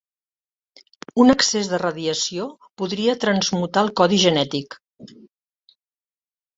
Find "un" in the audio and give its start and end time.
1.23-1.33